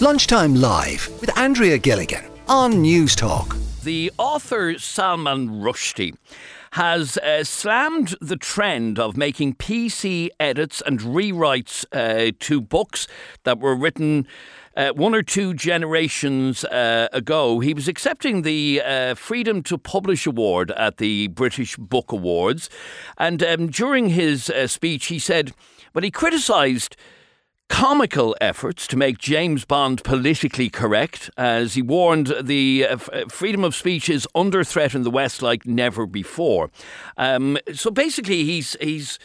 Lunchtime 0.00 0.54
Live 0.54 1.10
with 1.20 1.36
Andrea 1.36 1.76
Gilligan 1.76 2.24
on 2.46 2.74
Newstalk. 2.74 3.56
The 3.82 4.12
author 4.16 4.78
Salman 4.78 5.48
Rushdie 5.60 6.14
has 6.72 7.16
uh, 7.18 7.42
slammed 7.42 8.14
the 8.20 8.36
trend 8.36 9.00
of 9.00 9.16
making 9.16 9.54
PC 9.54 10.28
edits 10.38 10.80
and 10.86 11.00
rewrites 11.00 11.84
uh, 11.90 12.30
to 12.38 12.60
books 12.60 13.08
that 13.42 13.58
were 13.58 13.74
written. 13.74 14.28
Uh, 14.76 14.90
one 14.90 15.16
or 15.16 15.22
two 15.24 15.52
generations 15.52 16.64
uh, 16.66 17.08
ago, 17.12 17.58
he 17.58 17.74
was 17.74 17.88
accepting 17.88 18.42
the 18.42 18.80
uh, 18.84 19.16
Freedom 19.16 19.64
to 19.64 19.76
Publish 19.76 20.28
Award 20.28 20.70
at 20.70 20.98
the 20.98 21.26
British 21.26 21.76
Book 21.76 22.12
Awards. 22.12 22.70
And 23.16 23.42
um, 23.42 23.66
during 23.66 24.10
his 24.10 24.48
uh, 24.48 24.68
speech, 24.68 25.06
he 25.06 25.18
said, 25.18 25.52
well, 25.92 26.04
he 26.04 26.12
criticised 26.12 26.96
comical 27.68 28.36
efforts 28.40 28.86
to 28.88 28.96
make 28.96 29.18
James 29.18 29.64
Bond 29.64 30.02
politically 30.02 30.68
correct, 30.68 31.30
as 31.36 31.74
he 31.74 31.82
warned 31.82 32.34
the 32.40 32.86
uh, 32.88 32.98
uh, 33.12 33.24
freedom 33.28 33.64
of 33.64 33.74
speech 33.74 34.08
is 34.08 34.26
under 34.34 34.64
threat 34.64 34.94
in 34.94 35.02
the 35.02 35.10
West 35.10 35.42
like 35.42 35.66
never 35.66 36.06
before. 36.06 36.70
Um, 37.16 37.58
so 37.74 37.90
basically, 37.90 38.44
he's 38.44 38.76
he's 38.80 39.18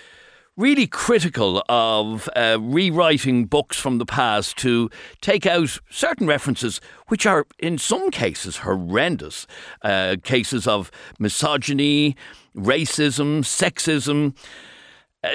really 0.55 0.85
critical 0.85 1.63
of 1.67 2.29
uh, 2.35 2.57
rewriting 2.61 3.45
books 3.45 3.79
from 3.79 3.98
the 3.98 4.05
past 4.05 4.55
to 4.57 4.89
take 5.20 5.45
out 5.45 5.79
certain 5.89 6.27
references, 6.27 6.79
which 7.07 7.25
are 7.25 7.48
in 7.57 7.77
some 7.77 8.12
cases 8.12 8.57
horrendous, 8.57 9.48
uh, 9.81 10.15
cases 10.23 10.67
of 10.67 10.91
misogyny, 11.17 12.15
racism, 12.55 13.39
sexism. 13.39 14.35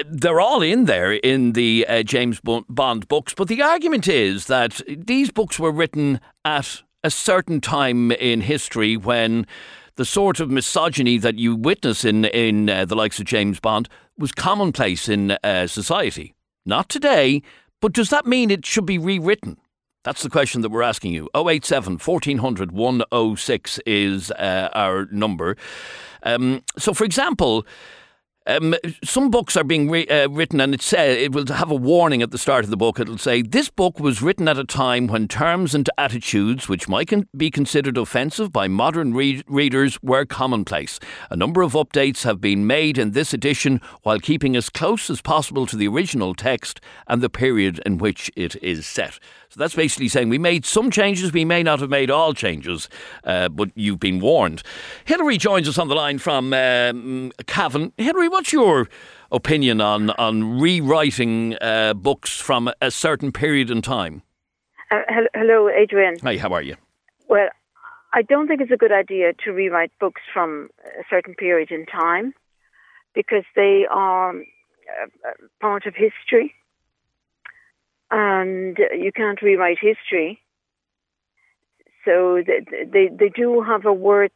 They're 0.05 0.39
all 0.41 0.61
in 0.61 0.85
there 0.85 1.13
in 1.13 1.53
the 1.53 1.85
uh, 1.87 2.03
James 2.03 2.39
Bond 2.41 3.07
books, 3.07 3.33
but 3.33 3.47
the 3.47 3.61
argument 3.61 4.07
is 4.07 4.45
that 4.45 4.81
these 4.87 5.31
books 5.31 5.59
were 5.59 5.71
written 5.71 6.19
at 6.45 6.83
a 7.03 7.09
certain 7.09 7.59
time 7.59 8.11
in 8.11 8.41
history 8.41 8.97
when 8.97 9.47
the 9.95 10.05
sort 10.05 10.39
of 10.39 10.51
misogyny 10.51 11.17
that 11.17 11.39
you 11.39 11.55
witness 11.55 12.05
in 12.05 12.25
in 12.25 12.69
uh, 12.69 12.85
the 12.85 12.95
likes 12.95 13.19
of 13.19 13.25
James 13.25 13.59
Bond 13.59 13.89
was 14.17 14.31
commonplace 14.31 15.09
in 15.09 15.31
uh, 15.43 15.65
society. 15.65 16.35
Not 16.65 16.87
today, 16.87 17.41
but 17.81 17.93
does 17.93 18.09
that 18.09 18.27
mean 18.27 18.51
it 18.51 18.65
should 18.65 18.85
be 18.85 18.97
rewritten? 18.97 19.57
That's 20.03 20.23
the 20.23 20.29
question 20.29 20.61
that 20.61 20.69
we're 20.69 20.83
asking 20.83 21.13
you. 21.13 21.29
087 21.35 21.97
1400 21.97 22.71
106 22.71 23.79
is 23.85 24.31
uh, 24.31 24.69
our 24.73 25.07
number. 25.11 25.57
Um, 26.23 26.63
so, 26.77 26.93
for 26.93 27.03
example, 27.03 27.65
um, 28.49 28.73
some 29.03 29.29
books 29.29 29.55
are 29.55 29.63
being 29.63 29.89
re- 29.91 30.07
uh, 30.07 30.27
written, 30.27 30.59
and 30.59 30.73
it 30.73 30.81
says 30.81 31.17
it 31.17 31.33
will 31.33 31.45
have 31.45 31.69
a 31.69 31.75
warning 31.75 32.23
at 32.23 32.31
the 32.31 32.37
start 32.37 32.63
of 32.63 32.71
the 32.71 32.77
book. 32.77 32.99
It'll 32.99 33.19
say 33.19 33.43
this 33.43 33.69
book 33.69 33.99
was 33.99 34.23
written 34.23 34.47
at 34.47 34.57
a 34.57 34.63
time 34.63 35.05
when 35.07 35.27
terms 35.27 35.75
and 35.75 35.87
attitudes 35.99 36.67
which 36.67 36.89
might 36.89 37.09
con- 37.09 37.27
be 37.37 37.51
considered 37.51 37.95
offensive 37.95 38.51
by 38.51 38.67
modern 38.67 39.13
re- 39.13 39.43
readers 39.47 40.01
were 40.01 40.25
commonplace. 40.25 40.99
A 41.29 41.35
number 41.35 41.61
of 41.61 41.73
updates 41.73 42.23
have 42.23 42.41
been 42.41 42.65
made 42.65 42.97
in 42.97 43.11
this 43.11 43.35
edition 43.35 43.81
while 44.01 44.19
keeping 44.19 44.55
as 44.55 44.71
close 44.71 45.11
as 45.11 45.21
possible 45.21 45.67
to 45.67 45.77
the 45.77 45.87
original 45.87 46.33
text 46.33 46.81
and 47.05 47.21
the 47.21 47.29
period 47.29 47.79
in 47.85 47.99
which 47.99 48.31
it 48.35 48.55
is 48.63 48.87
set. 48.87 49.19
So 49.49 49.59
that's 49.59 49.73
basically 49.73 50.09
saying 50.09 50.29
we 50.29 50.37
made 50.37 50.63
some 50.63 50.91
changes, 50.91 51.33
we 51.33 51.43
may 51.43 51.63
not 51.63 51.79
have 51.79 51.89
made 51.89 52.11
all 52.11 52.35
changes, 52.35 52.87
uh, 53.23 53.49
but 53.49 53.71
you've 53.73 53.99
been 53.99 54.19
warned. 54.19 54.61
Hillary 55.05 55.39
joins 55.39 55.67
us 55.67 55.79
on 55.79 55.87
the 55.87 55.95
line 55.95 56.19
from 56.19 56.53
um, 56.53 57.31
Cavan. 57.47 57.91
Hilary, 57.97 58.29
what's 58.29 58.53
your 58.53 58.87
opinion 59.31 59.81
on 59.81 60.11
on 60.11 60.59
rewriting 60.59 61.55
uh, 61.61 61.95
books 61.95 62.39
from 62.39 62.71
a 62.79 62.91
certain 62.91 63.31
period 63.31 63.71
in 63.71 63.81
time? 63.81 64.21
Uh, 64.91 65.01
hello, 65.33 65.67
Adrian. 65.67 66.17
Hi, 66.21 66.37
how 66.37 66.53
are 66.53 66.61
you? 66.61 66.75
Well, 67.27 67.49
I 68.13 68.21
don't 68.21 68.47
think 68.47 68.61
it's 68.61 68.71
a 68.71 68.77
good 68.77 68.91
idea 68.91 69.33
to 69.45 69.51
rewrite 69.51 69.91
books 69.99 70.21
from 70.31 70.69
a 70.85 71.03
certain 71.09 71.33
period 71.33 71.71
in 71.71 71.87
time 71.87 72.35
because 73.15 73.45
they 73.55 73.87
are 73.89 74.29
uh, 74.29 75.31
part 75.59 75.87
of 75.87 75.95
history 75.95 76.53
and 78.11 78.77
you 78.77 79.11
can't 79.13 79.41
rewrite 79.41 79.79
history. 79.79 80.39
So 82.05 82.41
they, 82.45 82.85
they, 82.85 83.09
they 83.09 83.29
do 83.29 83.61
have 83.61 83.85
a 83.85 83.93
worth, 83.93 84.31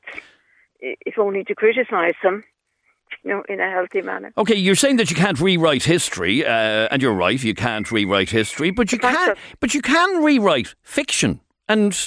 if 0.79 1.17
only 1.17 1.43
to 1.45 1.55
criticise 1.55 2.13
them, 2.21 2.43
you 3.23 3.31
know, 3.31 3.43
in 3.47 3.59
a 3.59 3.69
healthy 3.71 4.01
manner. 4.01 4.33
Okay, 4.37 4.55
you're 4.55 4.75
saying 4.75 4.97
that 4.97 5.09
you 5.09 5.15
can't 5.15 5.39
rewrite 5.39 5.83
history, 5.83 6.45
uh, 6.45 6.87
and 6.91 7.01
you're 7.01 7.13
right. 7.13 7.41
You 7.41 7.55
can't 7.55 7.89
rewrite 7.91 8.29
history, 8.29 8.71
but 8.71 8.91
you 8.91 8.99
can. 8.99 9.35
But 9.59 9.73
you 9.73 9.81
can 9.81 10.23
rewrite 10.23 10.75
fiction, 10.83 11.39
and 11.69 11.97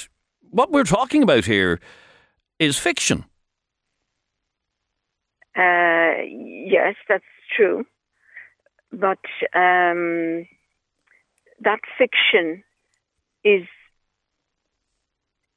what 0.51 0.71
we're 0.71 0.83
talking 0.83 1.23
about 1.23 1.45
here 1.45 1.79
is 2.59 2.77
fiction. 2.77 3.25
Uh, 5.55 6.21
yes, 6.29 6.95
that's 7.09 7.23
true, 7.55 7.83
but 8.93 9.19
um, 9.55 10.45
that 11.61 11.79
fiction 11.97 12.63
is 13.43 13.63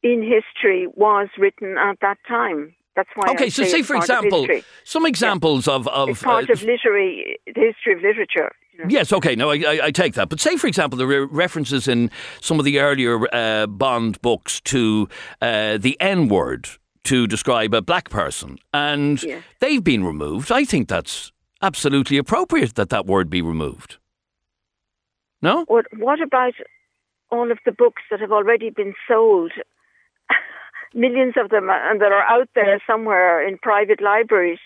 in 0.03 0.22
history 0.22 0.87
was 0.94 1.28
written 1.38 1.77
at 1.78 1.99
that 2.00 2.19
time. 2.27 2.75
That's 2.97 3.09
why. 3.15 3.33
Okay, 3.33 3.47
I 3.47 3.49
so 3.49 3.65
say, 3.65 3.83
for 3.83 3.97
example, 3.97 4.47
some 4.84 5.06
examples 5.06 5.66
yeah. 5.66 5.75
of, 5.75 5.88
of 5.88 6.09
it's 6.11 6.22
part 6.22 6.50
uh, 6.50 6.55
of 6.55 6.62
literary 6.62 7.38
the 7.47 7.61
history 7.61 7.94
of 7.94 8.03
literature. 8.03 8.50
Yes, 8.88 9.12
okay, 9.12 9.37
no, 9.37 9.50
I, 9.50 9.56
I, 9.56 9.81
I, 9.84 9.91
take 9.91 10.15
that. 10.15 10.31
But 10.31 10.41
say, 10.41 10.56
for 10.56 10.66
example, 10.66 10.99
there 10.99 11.11
are 11.11 11.27
references 11.27 11.87
in 11.87 12.11
some 12.41 12.59
of 12.59 12.65
the 12.65 12.81
earlier 12.81 13.27
uh, 13.34 13.67
Bond 13.67 14.21
books 14.22 14.61
to 14.62 15.06
uh, 15.43 15.77
the 15.77 15.99
N 16.00 16.28
word 16.28 16.69
to 17.05 17.27
describe 17.27 17.75
a 17.75 17.82
black 17.82 18.09
person, 18.09 18.59
and 18.72 19.22
yeah. 19.22 19.41
they've 19.61 19.84
been 19.84 20.03
removed. 20.03 20.50
I 20.50 20.65
think 20.65 20.88
that's 20.88 21.31
absolutely 21.62 22.17
appropriate 22.17 22.75
that 22.77 22.88
that 22.88 23.06
word 23.06 23.28
be 23.28 23.43
removed. 23.43 23.99
No? 25.42 25.64
What, 25.68 25.86
what 25.96 26.20
about 26.20 26.54
all 27.30 27.50
of 27.50 27.58
the 27.64 27.72
books 27.72 28.02
that 28.10 28.20
have 28.20 28.32
already 28.32 28.70
been 28.70 28.94
sold? 29.08 29.52
Millions 30.94 31.34
of 31.36 31.50
them, 31.50 31.68
and 31.70 32.00
that 32.00 32.12
are 32.12 32.22
out 32.22 32.48
there 32.54 32.82
somewhere 32.86 33.46
in 33.46 33.58
private 33.58 34.00
libraries. 34.00 34.58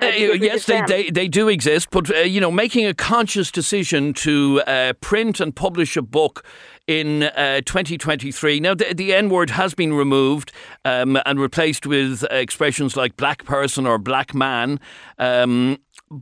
Uh, 0.00 0.06
yes, 0.06 0.66
they, 0.66 0.82
they, 0.86 1.10
they 1.10 1.28
do 1.28 1.48
exist, 1.48 1.88
but 1.90 2.10
uh, 2.14 2.18
you 2.18 2.40
know, 2.40 2.50
making 2.50 2.86
a 2.86 2.94
conscious 2.94 3.50
decision 3.50 4.12
to 4.12 4.62
uh, 4.66 4.92
print 5.00 5.40
and 5.40 5.56
publish 5.56 5.96
a 5.96 6.02
book 6.02 6.44
in 6.86 7.24
uh, 7.24 7.60
2023. 7.64 8.60
Now, 8.60 8.74
the, 8.74 8.94
the 8.94 9.14
N 9.14 9.28
word 9.28 9.50
has 9.50 9.74
been 9.74 9.94
removed 9.94 10.52
um, 10.84 11.18
and 11.26 11.40
replaced 11.40 11.86
with 11.86 12.24
expressions 12.30 12.96
like 12.96 13.16
black 13.16 13.44
person 13.44 13.86
or 13.86 13.98
black 13.98 14.34
man, 14.34 14.78
um, 15.18 15.78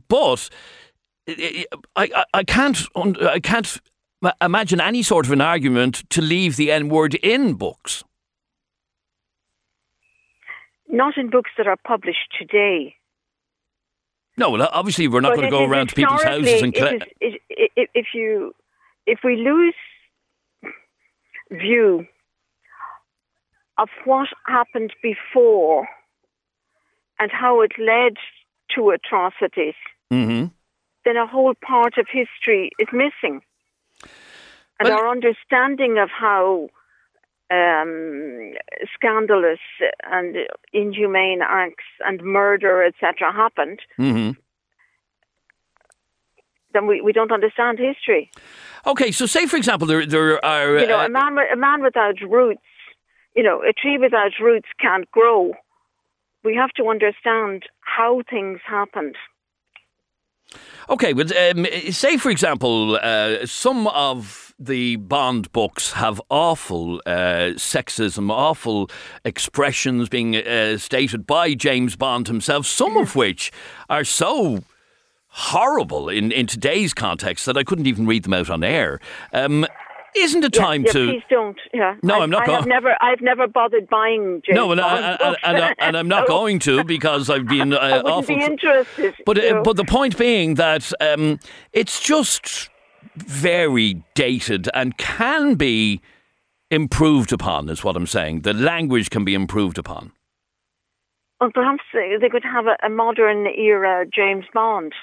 but 0.07 0.49
I, 1.27 2.25
I 2.33 2.43
can't 2.43 2.79
I 2.95 3.39
can't 3.39 3.81
imagine 4.41 4.79
any 4.79 5.03
sort 5.03 5.25
of 5.25 5.31
an 5.31 5.41
argument 5.41 6.09
to 6.11 6.21
leave 6.21 6.55
the 6.55 6.71
N 6.71 6.89
word 6.89 7.15
in 7.15 7.55
books. 7.55 8.03
Not 10.87 11.17
in 11.17 11.29
books 11.29 11.51
that 11.57 11.67
are 11.67 11.77
published 11.85 12.33
today. 12.39 12.95
No, 14.37 14.51
well, 14.51 14.69
obviously 14.71 15.07
we're 15.07 15.19
not 15.19 15.31
but 15.31 15.35
going 15.37 15.51
to 15.51 15.57
go 15.57 15.65
around 15.65 15.89
to 15.89 15.95
people's 15.95 16.23
houses 16.23 16.61
and 16.61 16.73
collect. 16.73 17.05
if 17.19 18.07
you 18.13 18.53
if 19.05 19.19
we 19.23 19.35
lose 19.35 19.75
view 21.51 22.05
of 23.77 23.89
what 24.05 24.27
happened 24.45 24.93
before 25.03 25.87
and 27.19 27.31
how 27.31 27.61
it 27.61 27.71
led 27.77 28.13
to 28.75 28.91
atrocities. 28.91 29.75
Mm-hmm 30.11 30.47
then 31.07 31.15
a 31.15 31.25
whole 31.25 31.53
part 31.65 31.97
of 31.97 32.05
history 32.11 32.69
is 32.79 32.87
missing. 32.91 33.41
And 34.79 34.89
well, 34.89 34.99
our 34.99 35.09
understanding 35.09 35.97
of 35.99 36.09
how 36.09 36.67
um, 37.49 38.53
scandalous 38.93 39.59
and 40.03 40.35
inhumane 40.73 41.39
acts 41.41 41.85
and 42.05 42.21
murder, 42.21 42.83
etc., 42.83 43.31
happened, 43.31 43.79
mm-hmm. 43.97 44.31
then 46.73 46.87
we, 46.87 46.99
we 46.99 47.13
don't 47.13 47.31
understand 47.31 47.79
history. 47.79 48.29
Okay, 48.85 49.11
so 49.11 49.25
say, 49.25 49.45
for 49.45 49.55
example, 49.55 49.87
there, 49.87 50.05
there 50.05 50.43
are. 50.43 50.77
You 50.77 50.87
know, 50.87 50.99
uh, 50.99 51.05
a, 51.05 51.09
man, 51.09 51.37
a 51.53 51.55
man 51.55 51.81
without 51.81 52.15
roots, 52.21 52.61
you 53.33 53.43
know, 53.43 53.61
a 53.61 53.71
tree 53.71 53.97
without 53.97 54.31
roots 54.41 54.67
can't 54.81 55.09
grow. 55.11 55.53
We 56.43 56.53
have 56.55 56.71
to 56.71 56.89
understand 56.89 57.63
how 57.79 58.23
things 58.29 58.59
happened. 58.67 59.15
Okay, 60.89 61.11
but 61.11 61.35
um, 61.35 61.65
say, 61.89 62.15
for 62.15 62.29
example, 62.29 62.97
uh, 63.01 63.45
some 63.45 63.87
of 63.87 64.53
the 64.57 64.95
Bond 64.95 65.51
books 65.51 65.91
have 65.91 66.21
awful 66.29 67.01
uh, 67.05 67.53
sexism, 67.55 68.31
awful 68.31 68.89
expressions 69.25 70.07
being 70.07 70.37
uh, 70.37 70.77
stated 70.77 71.27
by 71.27 71.53
James 71.55 71.97
Bond 71.97 72.27
himself, 72.27 72.65
some 72.65 72.95
of 72.95 73.17
which 73.17 73.51
are 73.89 74.05
so 74.05 74.63
horrible 75.27 76.07
in, 76.07 76.31
in 76.31 76.47
today's 76.47 76.93
context 76.93 77.45
that 77.45 77.57
I 77.57 77.63
couldn't 77.63 77.87
even 77.87 78.07
read 78.07 78.23
them 78.23 78.33
out 78.33 78.49
on 78.49 78.63
air. 78.63 78.99
Um, 79.33 79.67
isn't 80.15 80.43
it 80.43 80.55
Yeah, 80.55 80.61
time 80.61 80.83
yeah, 80.85 80.91
to? 80.91 81.05
Please 81.07 81.23
don't. 81.29 81.57
Yeah. 81.73 81.95
No, 82.03 82.15
I, 82.19 82.23
I'm 82.23 82.29
not 82.29 82.43
I 82.43 82.45
go- 82.47 82.55
have 82.55 82.65
never. 82.67 82.95
I've 83.01 83.21
never 83.21 83.47
bothered 83.47 83.87
buying. 83.89 84.41
James 84.45 84.55
No, 84.55 84.71
and, 84.71 84.81
I, 84.81 85.13
I, 85.15 85.35
and, 85.43 85.57
I, 85.57 85.75
and 85.79 85.97
I'm 85.97 86.07
not 86.07 86.27
going 86.37 86.59
to 86.59 86.83
because 86.83 87.29
I've 87.29 87.47
been 87.47 87.73
uh, 87.73 87.77
I 87.77 87.99
awful. 88.01 88.35
be 88.35 88.43
interested. 88.43 89.13
But 89.25 89.43
uh, 89.43 89.61
but 89.63 89.75
the 89.77 89.85
point 89.85 90.17
being 90.17 90.55
that 90.55 90.91
um, 91.01 91.39
it's 91.73 91.99
just 92.01 92.69
very 93.15 94.03
dated 94.15 94.69
and 94.73 94.97
can 94.97 95.55
be 95.55 96.01
improved 96.71 97.31
upon. 97.33 97.69
Is 97.69 97.83
what 97.83 97.95
I'm 97.95 98.07
saying. 98.07 98.41
The 98.41 98.53
language 98.53 99.09
can 99.09 99.23
be 99.25 99.33
improved 99.33 99.77
upon. 99.77 100.11
Well, 101.39 101.51
perhaps 101.53 101.83
they 101.93 102.15
they 102.19 102.29
could 102.29 102.43
have 102.43 102.65
a, 102.65 102.77
a 102.85 102.89
modern 102.89 103.45
era 103.47 104.05
James 104.11 104.45
Bond 104.53 104.93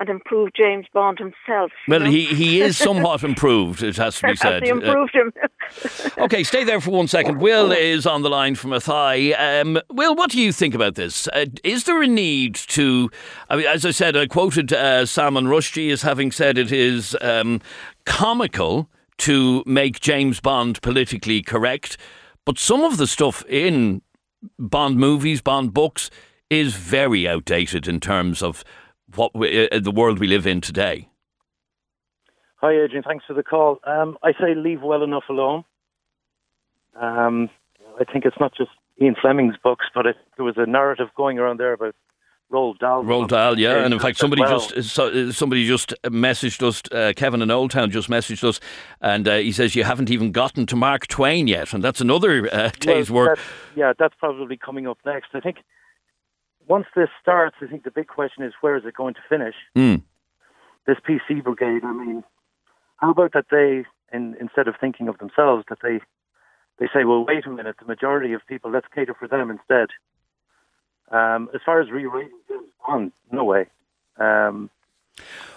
and 0.00 0.08
improve 0.08 0.50
James 0.54 0.86
Bond 0.92 1.18
himself. 1.18 1.70
Well, 1.86 2.00
know? 2.00 2.10
he, 2.10 2.24
he 2.26 2.60
is 2.60 2.76
somewhat 2.88 3.22
improved. 3.22 3.82
It 3.82 3.96
has 3.96 4.20
to 4.20 4.28
be 4.28 4.36
said. 4.36 4.68
Uh, 4.68 4.76
improved 4.76 5.14
him? 5.14 5.32
Okay, 6.18 6.44
stay 6.44 6.62
there 6.62 6.80
for 6.80 6.90
one 6.90 7.08
second. 7.08 7.40
Will 7.40 7.72
is 7.72 8.06
on 8.06 8.22
the 8.22 8.28
line 8.28 8.54
from 8.54 8.70
Athy. 8.72 9.34
Um, 9.38 9.80
Will, 9.90 10.14
what 10.14 10.30
do 10.30 10.40
you 10.40 10.52
think 10.52 10.74
about 10.74 10.94
this? 10.94 11.26
Uh, 11.28 11.46
is 11.64 11.84
there 11.84 12.02
a 12.02 12.06
need 12.06 12.54
to, 12.54 13.10
I 13.48 13.56
mean, 13.56 13.66
as 13.66 13.84
I 13.84 13.90
said, 13.90 14.16
I 14.16 14.26
quoted 14.26 14.72
uh, 14.72 15.06
Salman 15.06 15.46
Rushdie 15.46 15.90
as 15.90 16.02
having 16.02 16.30
said 16.30 16.58
it 16.58 16.70
is 16.70 17.16
um, 17.20 17.60
comical 18.04 18.90
to 19.18 19.62
make 19.66 20.00
James 20.00 20.40
Bond 20.40 20.80
politically 20.82 21.42
correct, 21.42 21.96
but 22.44 22.58
some 22.58 22.84
of 22.84 22.98
the 22.98 23.06
stuff 23.06 23.44
in 23.48 24.02
Bond 24.58 24.98
movies, 24.98 25.40
Bond 25.40 25.72
books, 25.72 26.10
is 26.50 26.74
very 26.74 27.26
outdated 27.26 27.88
in 27.88 28.00
terms 28.00 28.42
of 28.42 28.64
what 29.16 29.34
we, 29.34 29.68
uh, 29.68 29.78
the 29.80 29.90
world 29.90 30.18
we 30.18 30.26
live 30.26 30.46
in 30.46 30.60
today. 30.60 31.08
Hi, 32.56 32.72
Adrian. 32.72 33.02
Thanks 33.02 33.24
for 33.26 33.34
the 33.34 33.42
call. 33.42 33.78
Um, 33.84 34.16
I 34.22 34.32
say 34.32 34.54
leave 34.54 34.80
well 34.82 35.02
enough 35.02 35.24
alone. 35.28 35.64
Um, 37.00 37.50
I 38.00 38.04
think 38.04 38.24
it's 38.24 38.38
not 38.40 38.54
just 38.56 38.70
Ian 39.00 39.16
Fleming's 39.20 39.56
books, 39.62 39.86
but 39.94 40.06
it, 40.06 40.16
there 40.36 40.44
was 40.44 40.54
a 40.56 40.66
narrative 40.66 41.08
going 41.16 41.38
around 41.38 41.58
there 41.58 41.72
about 41.72 41.94
Roald 42.52 42.78
Dahl. 42.78 43.02
Roald 43.02 43.28
Dahl, 43.28 43.58
yeah, 43.58 43.84
and 43.84 43.92
in 43.92 43.98
fact, 44.00 44.16
somebody 44.18 44.42
Well, 44.42 44.60
just 44.60 44.90
so, 44.90 45.30
somebody 45.30 45.66
just 45.66 45.92
messaged 46.04 46.62
us. 46.62 46.82
Uh, 46.92 47.12
Kevin 47.16 47.42
in 47.42 47.50
Old 47.50 47.70
Town 47.70 47.90
just 47.90 48.08
messaged 48.08 48.44
us, 48.44 48.60
and 49.00 49.26
uh, 49.26 49.36
he 49.36 49.50
says 49.50 49.74
you 49.74 49.82
haven't 49.84 50.10
even 50.10 50.30
gotten 50.30 50.64
to 50.66 50.76
Mark 50.76 51.06
Twain 51.08 51.48
yet, 51.48 51.72
and 51.72 51.82
that's 51.82 52.00
another 52.00 52.48
uh, 52.54 52.70
day's 52.80 53.10
well, 53.10 53.26
work. 53.26 53.38
that's- 53.38 53.52
yeah, 53.76 53.92
that's 53.98 54.14
probably 54.18 54.56
coming 54.56 54.86
up 54.86 54.98
next. 55.04 55.28
I 55.34 55.40
think 55.40 55.56
once 56.68 56.86
this 56.94 57.08
starts, 57.20 57.56
I 57.60 57.66
think 57.66 57.84
the 57.84 57.90
big 57.90 58.08
question 58.08 58.44
is 58.44 58.52
where 58.60 58.76
is 58.76 58.84
it 58.84 58.94
going 58.94 59.14
to 59.14 59.20
finish? 59.28 59.54
Mm. 59.76 60.02
This 60.86 60.96
PC 61.08 61.42
brigade. 61.42 61.84
I 61.84 61.92
mean, 61.92 62.24
how 62.96 63.10
about 63.10 63.32
that 63.32 63.46
they, 63.50 63.84
in, 64.16 64.36
instead 64.40 64.68
of 64.68 64.74
thinking 64.80 65.08
of 65.08 65.18
themselves, 65.18 65.64
that 65.68 65.78
they 65.82 66.00
they 66.78 66.86
say, 66.92 67.04
well, 67.04 67.24
wait 67.24 67.46
a 67.46 67.50
minute, 67.50 67.76
the 67.78 67.86
majority 67.86 68.32
of 68.32 68.40
people, 68.48 68.70
let's 68.70 68.86
cater 68.92 69.14
for 69.14 69.28
them 69.28 69.50
instead. 69.50 69.90
Um, 71.10 71.48
as 71.54 71.60
far 71.64 71.80
as 71.80 71.90
rewriting 71.90 72.32
James 72.48 72.66
Bond, 72.84 73.12
no 73.30 73.44
way. 73.44 73.66
Um, 74.18 74.70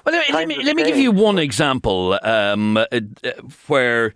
Well, 0.06 0.13
let 0.31 0.48
me, 0.48 0.63
let 0.63 0.75
me, 0.75 0.83
give 0.83 0.98
you 0.98 1.12
one 1.12 1.39
example 1.39 2.19
um, 2.21 2.77
uh, 2.77 2.86
uh, 2.92 3.31
where. 3.68 4.13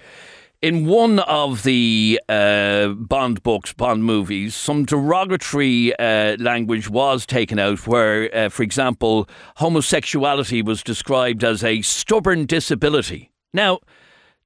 In 0.62 0.86
one 0.86 1.18
of 1.18 1.64
the 1.64 2.22
uh, 2.30 2.90
Bond 2.90 3.42
books, 3.42 3.74
Bond 3.74 4.04
movies, 4.04 4.54
some 4.54 4.86
derogatory 4.86 5.92
uh, 5.98 6.38
language 6.38 6.88
was 6.88 7.26
taken 7.26 7.58
out 7.58 7.88
where, 7.88 8.30
uh, 8.32 8.50
for 8.50 8.62
example, 8.62 9.28
homosexuality 9.56 10.62
was 10.62 10.84
described 10.84 11.44
as 11.44 11.64
a 11.64 11.82
stubborn 11.82 12.46
disability. 12.46 13.32
Now, 13.56 13.80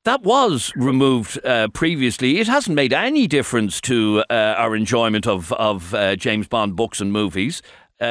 that 0.06 0.24
was 0.24 0.72
removed 0.78 1.46
uh, 1.46 1.68
previously. 1.74 2.40
It 2.40 2.48
hasn't 2.48 2.78
made 2.78 2.94
any 2.94 3.28
difference 3.28 3.82
to 3.82 4.24
uh, 4.30 4.56
our 4.58 4.74
enjoyment 4.74 5.28
of, 5.28 5.52
of 5.52 5.94
uh, 5.94 6.16
James 6.16 6.48
Bond 6.48 6.78
books 6.78 7.02
and 7.02 7.12
movies. 7.12 7.62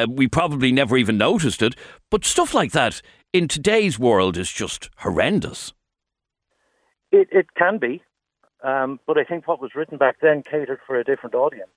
We 0.09 0.29
probably 0.29 0.73
never 0.73 0.99
even 0.99 1.17
noticed 1.17 1.63
it. 1.63 1.75
But 2.11 2.27
stuff 2.27 2.53
like 2.53 2.73
that 2.73 3.01
in 3.33 3.49
today's 3.49 3.99
world 3.99 4.37
is 4.37 4.53
just 4.53 4.91
horrendous. 4.99 5.73
It, 7.15 7.29
it 7.31 7.47
can 7.55 7.79
be, 7.79 8.03
um, 8.65 8.99
but 9.07 9.19
I 9.19 9.25
think 9.25 9.47
what 9.47 9.61
was 9.61 9.77
written 9.77 9.99
back 9.99 10.17
then 10.21 10.43
catered 10.43 10.81
for 10.85 10.99
a 10.99 11.05
different 11.05 11.37
audience. 11.37 11.71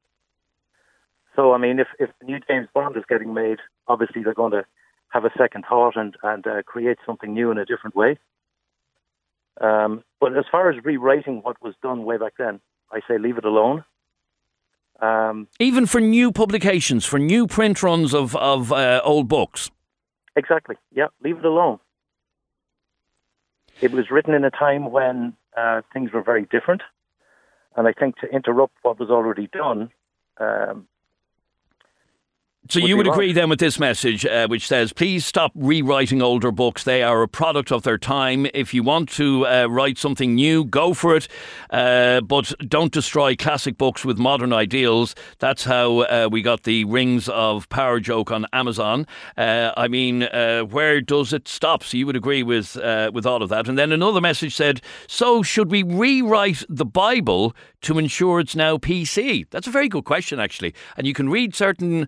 So, 1.36 1.54
I 1.54 1.60
mean, 1.60 1.80
if, 1.80 1.88
if 2.00 2.10
the 2.20 2.26
new 2.26 2.40
James 2.48 2.68
Bond 2.74 2.98
is 2.98 3.04
getting 3.08 3.36
made, 3.36 3.60
obviously 3.88 4.24
they're 4.24 4.34
going 4.34 4.54
to 4.54 4.66
have 5.10 5.26
a 5.26 5.30
second 5.38 5.66
thought 5.70 5.96
and, 5.96 6.16
and 6.24 6.48
uh, 6.48 6.64
create 6.64 6.98
something 7.06 7.36
new 7.36 7.52
in 7.52 7.60
a 7.60 7.66
different 7.66 7.96
way. 7.96 8.18
Um, 9.62 10.04
but 10.20 10.36
as 10.36 10.46
far 10.52 10.72
as 10.72 10.84
rewriting 10.84 11.44
what 11.44 11.62
was 11.62 11.76
done 11.84 12.04
way 12.04 12.18
back 12.18 12.34
then, 12.40 12.60
I 12.92 13.02
say 13.08 13.20
leave 13.20 13.38
it 13.38 13.46
alone. 13.46 13.84
Um, 15.00 15.48
Even 15.60 15.86
for 15.86 16.02
new 16.02 16.32
publications, 16.32 17.06
for 17.06 17.20
new 17.20 17.46
print 17.46 17.84
runs 17.84 18.16
of, 18.16 18.36
of 18.36 18.74
uh, 18.74 19.02
old 19.04 19.28
books. 19.28 19.70
exactly. 20.36 20.78
Yeah, 20.92 21.10
leave 21.24 21.38
it 21.38 21.46
alone. 21.46 21.78
It 23.82 23.92
was 23.92 24.10
written 24.10 24.34
in 24.34 24.44
a 24.44 24.52
time 24.52 24.92
when 24.92 25.34
uh, 25.56 25.82
things 25.94 26.12
were 26.12 26.24
very 26.24 26.46
different. 26.46 26.82
And 27.76 27.88
I 27.88 27.94
think 27.94 28.18
to 28.18 28.28
interrupt 28.28 28.76
what 28.82 29.00
was 29.00 29.10
already 29.10 29.48
done 29.48 29.92
um, 30.40 30.88
So 32.70 32.82
Would 32.82 32.90
you 32.90 32.98
would 32.98 33.08
wrong. 33.08 33.16
agree 33.16 33.32
then 33.34 33.50
with 33.50 33.60
this 33.60 33.80
message, 33.80 34.26
uh, 34.26 34.48
which 34.48 34.68
says, 34.68 34.92
please 34.92 35.26
stop 35.26 35.52
rewriting 35.56 36.22
older 36.22 36.52
books. 36.52 36.84
They 36.84 37.02
are 37.02 37.22
a 37.22 37.28
product 37.28 37.72
of 37.72 37.84
their 37.84 37.98
time. 37.98 38.48
If 38.54 38.74
you 38.74 38.84
want 38.84 39.10
to 39.12 39.48
uh, 39.48 39.68
write 39.68 39.98
something 39.98 40.36
new, 40.36 40.66
go 40.66 40.94
for 40.94 41.16
it. 41.16 41.28
Uh, 41.70 42.20
but 42.22 42.54
don't 42.68 42.92
destroy 42.92 43.36
classic 43.36 43.78
books 43.78 44.04
with 44.04 44.18
modern 44.18 44.52
ideals. 44.52 45.16
That's 45.40 45.64
how 45.64 46.00
uh, 46.02 46.28
we 46.30 46.42
got 46.42 46.64
the 46.64 46.84
Rings 46.86 47.30
of 47.30 47.70
Power 47.70 48.02
joke 48.02 48.32
on 48.32 48.46
Amazon. 48.52 49.08
Uh, 49.38 49.72
I 49.78 49.88
mean, 49.88 50.24
uh, 50.24 50.64
where 50.64 51.00
does 51.00 51.32
it 51.32 51.48
stop? 51.48 51.84
So 51.84 51.96
you 51.96 52.06
would 52.06 52.18
agree 52.18 52.44
with 52.44 52.76
uh, 52.76 53.12
with 53.14 53.26
all 53.26 53.42
of 53.42 53.50
that. 53.50 53.70
And 53.70 53.78
then 53.78 53.92
another 53.94 54.20
message 54.20 54.56
said, 54.56 54.82
so 55.08 55.42
should 55.42 55.72
we 55.72 55.84
rewrite 55.84 56.64
the 56.68 56.86
Bible 56.86 57.56
to 57.82 57.98
ensure 57.98 58.40
it's 58.40 58.56
now 58.56 58.78
PC? 58.78 59.46
That's 59.52 59.68
a 59.68 59.72
very 59.72 59.88
good 59.88 60.04
question, 60.04 60.40
actually. 60.40 60.74
And 60.98 61.08
you 61.08 61.14
can 61.14 61.30
read 61.30 61.56
certain 61.56 62.08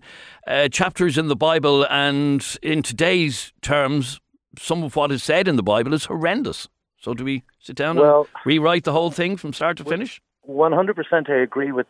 uh, 0.50 0.68
chapters 0.68 1.16
in 1.16 1.28
the 1.28 1.36
Bible, 1.36 1.86
and 1.88 2.44
in 2.62 2.82
today's 2.82 3.52
terms, 3.62 4.20
some 4.58 4.82
of 4.82 4.96
what 4.96 5.10
is 5.12 5.22
said 5.22 5.46
in 5.48 5.56
the 5.56 5.62
Bible 5.62 5.94
is 5.94 6.04
horrendous. 6.06 6.68
So 6.98 7.14
do 7.14 7.24
we 7.24 7.44
sit 7.60 7.76
down 7.76 7.96
Well- 7.96 8.26
and 8.34 8.46
rewrite 8.46 8.84
the 8.84 8.92
whole 8.92 9.10
thing 9.10 9.36
from 9.36 9.52
start 9.52 9.76
to 9.78 9.84
finish? 9.84 10.20
One 10.42 10.72
hundred 10.72 10.96
percent, 10.96 11.30
I 11.30 11.36
agree 11.36 11.72
with 11.72 11.86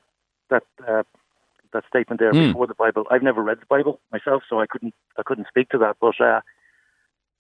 that 0.51 0.65
uh, 0.87 1.03
that 1.73 1.85
statement 1.89 2.21
there 2.21 2.33
Hmm. 2.33 2.49
before 2.49 2.67
the 2.67 2.75
Bible. 2.75 3.05
I've 3.11 3.23
never 3.23 3.43
read 3.43 3.61
the 3.61 3.67
Bible 3.77 4.01
myself, 4.13 4.43
so 4.49 4.61
I 4.61 4.67
couldn't 4.67 4.95
I 5.19 5.23
couldn't 5.25 5.47
speak 5.49 5.69
to 5.71 5.79
that. 5.79 5.97
But 6.01 6.21
uh, 6.21 6.41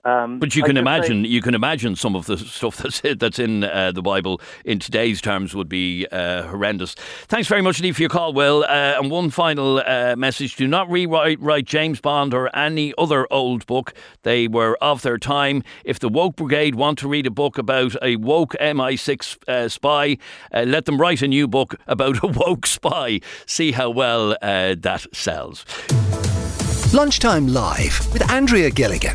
um, 0.04 0.38
But 0.38 0.54
you 0.56 0.62
can 0.62 0.76
just 0.76 0.84
say- 0.84 0.96
imagine, 0.96 1.24
you 1.24 1.42
can 1.42 1.54
imagine 1.54 1.96
some 1.96 2.16
of 2.16 2.26
the 2.26 2.36
stuff 2.58 2.76
that's 2.78 3.00
that's 3.18 3.38
in 3.38 3.64
uh, 3.64 3.92
the 3.92 4.02
Bible 4.02 4.40
in 4.64 4.78
today's 4.78 5.20
terms 5.20 5.54
would 5.54 5.68
be 5.68 6.06
uh, 6.10 6.42
horrendous. 6.44 6.94
Thanks 7.28 7.48
very 7.48 7.62
much, 7.62 7.80
Lee, 7.80 7.92
for 7.92 8.02
your 8.02 8.08
call, 8.10 8.32
Will. 8.32 8.64
Uh, 8.64 8.98
and 8.98 9.10
one 9.10 9.30
final 9.30 9.78
uh, 9.84 10.14
message: 10.16 10.56
Do 10.56 10.66
not 10.66 10.90
rewrite 10.90 11.40
write 11.40 11.64
James 11.64 12.00
Bond 12.00 12.32
or 12.34 12.54
any 12.56 12.94
other 12.98 13.26
old 13.30 13.66
book. 13.66 13.92
They 14.22 14.48
were 14.48 14.76
of 14.80 15.02
their 15.02 15.18
time. 15.18 15.62
If 15.84 15.98
the 15.98 16.08
woke 16.08 16.36
brigade 16.36 16.74
want 16.74 16.98
to 17.00 17.08
read 17.08 17.26
a 17.26 17.30
book 17.30 17.58
about 17.58 17.94
a 18.02 18.16
woke 18.16 18.54
MI6 18.60 19.48
uh, 19.48 19.68
spy, 19.68 20.16
uh, 20.52 20.62
let 20.62 20.84
them 20.86 21.00
write 21.00 21.22
a 21.22 21.28
new 21.28 21.46
book 21.48 21.74
about 21.86 22.22
a 22.22 22.26
woke 22.34 22.66
spy. 22.66 23.20
See 23.46 23.72
how 23.72 23.90
well 23.90 24.32
uh, 24.42 24.74
that 24.78 25.06
sells. 25.12 25.64
Lunchtime 26.92 27.46
Live 27.46 28.12
with 28.12 28.28
Andrea 28.30 28.70
Gilligan. 28.70 29.14